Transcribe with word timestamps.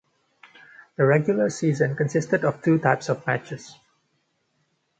The 0.95 1.05
regular 1.05 1.51
season 1.51 1.95
consisted 1.95 2.43
of 2.43 2.63
two 2.63 2.79
types 2.79 3.07
of 3.09 3.23
matches. 3.27 3.75